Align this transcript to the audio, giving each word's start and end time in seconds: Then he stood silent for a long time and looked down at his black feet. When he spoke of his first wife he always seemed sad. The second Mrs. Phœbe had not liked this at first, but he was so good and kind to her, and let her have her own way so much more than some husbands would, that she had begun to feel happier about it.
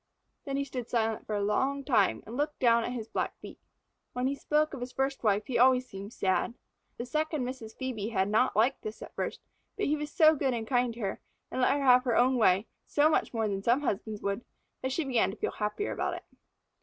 Then 0.45 0.57
he 0.57 0.63
stood 0.63 0.89
silent 0.89 1.27
for 1.27 1.35
a 1.35 1.43
long 1.43 1.83
time 1.83 2.23
and 2.25 2.35
looked 2.35 2.57
down 2.59 2.83
at 2.83 2.91
his 2.91 3.07
black 3.07 3.37
feet. 3.39 3.59
When 4.13 4.25
he 4.25 4.33
spoke 4.33 4.73
of 4.73 4.79
his 4.79 4.91
first 4.91 5.21
wife 5.23 5.45
he 5.45 5.59
always 5.59 5.87
seemed 5.87 6.11
sad. 6.11 6.55
The 6.97 7.05
second 7.05 7.45
Mrs. 7.45 7.77
Phœbe 7.77 8.11
had 8.11 8.27
not 8.27 8.55
liked 8.55 8.81
this 8.81 9.03
at 9.03 9.13
first, 9.13 9.41
but 9.77 9.85
he 9.85 9.95
was 9.95 10.11
so 10.11 10.33
good 10.35 10.55
and 10.55 10.65
kind 10.65 10.91
to 10.95 11.01
her, 11.01 11.21
and 11.51 11.61
let 11.61 11.73
her 11.73 11.83
have 11.83 12.03
her 12.05 12.17
own 12.17 12.37
way 12.37 12.65
so 12.87 13.11
much 13.11 13.31
more 13.31 13.47
than 13.47 13.61
some 13.61 13.81
husbands 13.81 14.23
would, 14.23 14.43
that 14.81 14.91
she 14.91 15.03
had 15.03 15.09
begun 15.09 15.29
to 15.29 15.37
feel 15.37 15.51
happier 15.51 15.91
about 15.91 16.15
it. 16.15 16.23